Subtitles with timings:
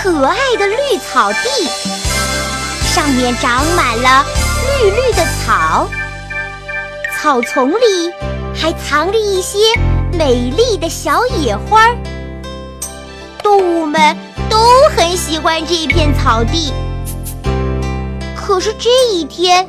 [0.00, 1.68] 可爱的绿草地，
[2.84, 4.24] 上面长满了
[4.80, 5.88] 绿绿的草，
[7.16, 8.12] 草丛里
[8.54, 9.58] 还藏着一些
[10.12, 11.88] 美丽的小野花。
[13.42, 14.16] 动物们
[14.48, 14.56] 都
[14.96, 16.72] 很喜欢这片草地。
[18.36, 19.68] 可是这一天，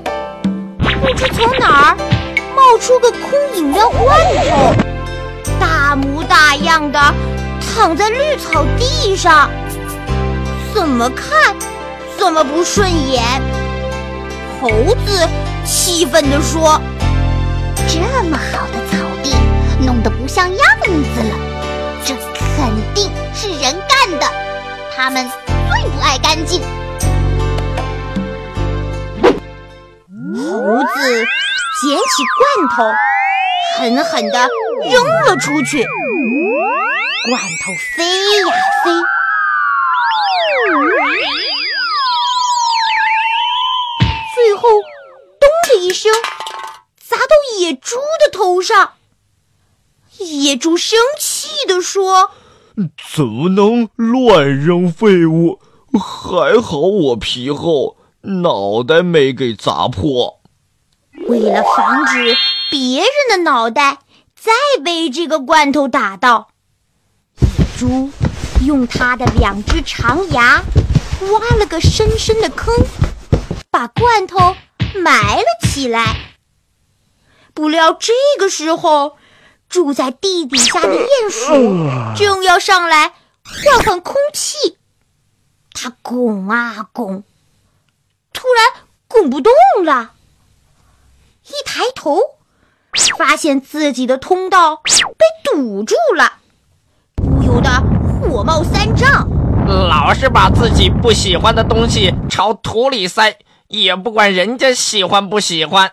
[1.02, 1.98] 不知从哪儿
[2.56, 4.16] 冒出个空饮料罐
[4.48, 4.76] 头，
[5.60, 7.00] 大模大样的
[7.74, 9.50] 躺在绿草地上，
[10.90, 11.56] 么看
[12.18, 13.24] 怎么不顺眼。
[14.60, 14.70] 猴
[15.06, 15.28] 子
[15.66, 16.82] 气愤地说
[17.88, 19.34] ：“这么好的草地，
[19.86, 21.36] 弄得不像样子了，
[22.04, 24.26] 这肯定是人干的，
[24.96, 25.30] 他们
[25.72, 26.62] 最不爱干净。”
[30.36, 31.26] 猴子
[31.82, 32.94] 捡起罐头，
[33.78, 34.50] 狠狠地
[34.90, 35.86] 扔了出去。
[37.30, 38.92] 罐头飞呀飞，
[46.00, 46.14] 声，
[46.98, 48.94] 砸到野猪的头上。
[50.20, 52.32] 野猪生气地说
[53.14, 55.60] ：“怎么能乱扔废物？
[55.92, 60.40] 还好我皮厚，脑袋没给砸破。”
[61.28, 62.34] 为了防止
[62.72, 64.00] 别人的脑袋
[64.34, 66.48] 再被这个罐头打到，
[67.42, 67.48] 野
[67.78, 68.10] 猪
[68.66, 70.64] 用它的两只长牙
[71.22, 72.74] 挖了个深深的坑，
[73.70, 74.56] 把罐头
[74.96, 76.16] 埋了起来。
[77.54, 79.18] 不料这个时候，
[79.68, 83.14] 住在地底下的鼹鼠正要上来
[83.44, 84.78] 换换空气，
[85.74, 87.24] 它拱啊拱，
[88.32, 89.52] 突然拱不动
[89.84, 90.12] 了。
[91.46, 92.20] 一抬头，
[93.18, 94.92] 发现自己的通道被
[95.44, 96.34] 堵住了，
[97.16, 97.70] 不由得
[98.22, 99.28] 火冒三丈。
[99.68, 103.38] 老是把自己不喜欢的东西朝土里塞，
[103.70, 105.92] 也不管人家喜欢不喜欢。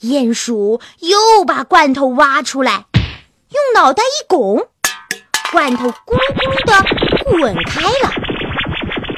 [0.00, 4.68] 鼹鼠又把罐头挖出来，用脑袋一拱，
[5.50, 8.12] 罐头咕噜咕的滚开了，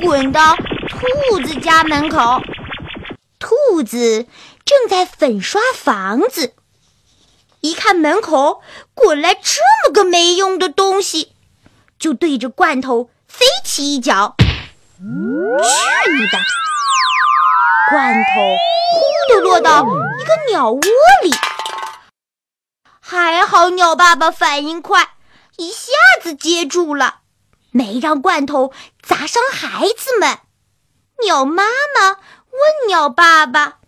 [0.00, 2.40] 滚到兔子家门口。
[3.38, 4.26] 兔子
[4.64, 6.54] 正在粉刷房子，
[7.60, 8.62] 一看门口
[8.94, 11.32] 滚来这么个没用的东西，
[11.98, 14.34] 就对着罐头飞起一脚。
[14.38, 16.38] 去你的！
[17.90, 18.56] 罐头
[18.92, 20.80] 呼的落到一个鸟窝
[21.24, 21.32] 里，
[23.00, 25.08] 还好鸟爸爸反应快，
[25.56, 25.90] 一下
[26.22, 27.22] 子接住了，
[27.72, 30.38] 没让罐头砸伤孩子们。
[31.24, 33.78] 鸟妈妈问鸟爸爸：“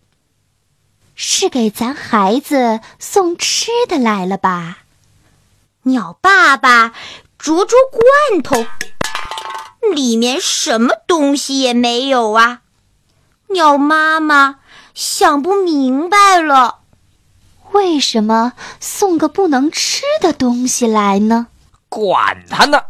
[1.15, 4.79] 是给咱孩子送吃的来了吧？”
[5.87, 6.93] 鸟爸爸
[7.39, 8.67] 啄啄罐头，
[9.95, 12.62] 里面什么东西也没有啊。
[13.53, 14.57] 鸟妈妈
[14.95, 16.79] 想不明白了，
[17.73, 21.49] 为什么送个不能吃的东西来呢？
[21.91, 22.81] 管他呢！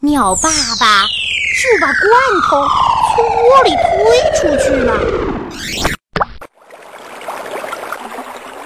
[0.00, 2.02] 鸟爸爸就把罐
[2.42, 2.68] 头
[3.16, 5.00] 从窝里推出去了。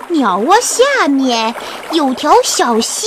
[0.09, 1.55] 鸟窝下面
[1.93, 3.07] 有条小溪，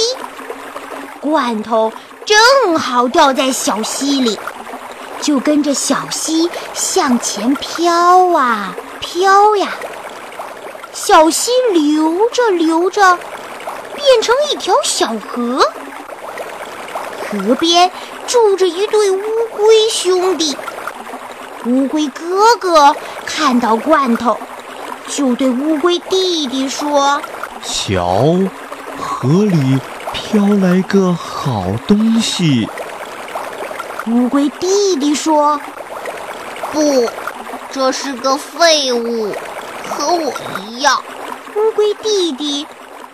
[1.19, 1.91] 罐头
[2.25, 4.39] 正好掉在小溪里。
[5.21, 9.69] 就跟着小溪向前飘啊飘呀，
[10.91, 13.17] 小溪流着流着，
[13.95, 15.65] 变成一条小河。
[17.29, 17.91] 河边
[18.27, 19.21] 住着一对乌
[19.55, 20.57] 龟兄弟。
[21.65, 22.95] 乌龟哥哥
[23.25, 24.37] 看到罐头，
[25.07, 27.21] 就对乌龟弟弟说
[27.63, 28.39] ：“瞧，
[28.99, 29.79] 河里
[30.11, 32.67] 飘来个好东西。”
[34.07, 35.61] 乌龟弟弟说
[36.73, 37.07] ：“不，
[37.71, 39.31] 这是个废物，
[39.87, 40.33] 和我
[40.65, 41.03] 一样。”
[41.55, 42.65] 乌龟弟弟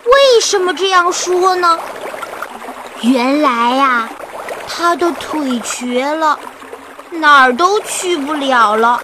[0.04, 1.78] 为什么这样说呢？
[3.02, 4.08] 原来呀，
[4.66, 6.38] 他的腿瘸了，
[7.10, 9.02] 哪儿都去不了了。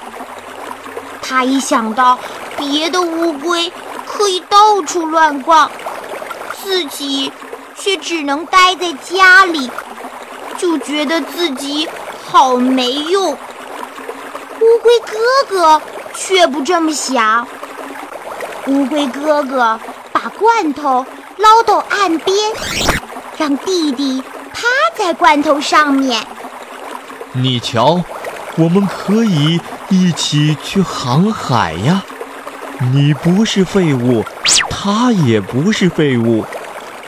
[1.21, 2.19] 他一想到
[2.57, 3.71] 别的乌龟
[4.07, 5.71] 可以到处乱逛，
[6.63, 7.31] 自己
[7.77, 9.71] 却只能待在家里。
[10.65, 11.87] 就觉得自己
[12.25, 13.33] 好没用。
[13.33, 15.83] 乌龟哥哥
[16.15, 17.47] 却不这么想。
[18.67, 19.79] 乌龟哥哥
[20.11, 21.05] 把罐头
[21.37, 22.35] 捞到岸边，
[23.37, 24.23] 让弟弟
[24.55, 24.63] 趴
[24.97, 26.27] 在罐头上面。
[27.33, 28.03] 你瞧，
[28.57, 32.03] 我们可以一起去航海呀！
[32.91, 34.25] 你不是废物，
[34.71, 36.47] 他也不是废物。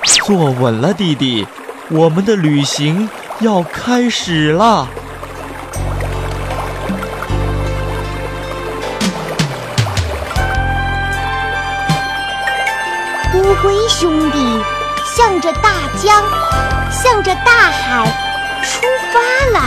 [0.05, 1.47] 坐稳了，弟弟，
[1.88, 3.08] 我们的旅行
[3.41, 4.88] 要开始了。
[13.35, 14.62] 乌龟兄弟
[15.05, 15.71] 向着大
[16.03, 16.23] 江，
[16.91, 18.06] 向着大海
[18.62, 18.81] 出
[19.12, 19.65] 发了。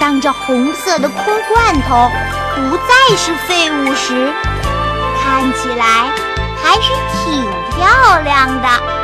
[0.00, 2.10] 当这红色的空罐头
[2.56, 4.32] 不再是废物时，
[5.22, 6.08] 看起来
[6.62, 7.44] 还是挺
[7.76, 9.03] 漂亮的。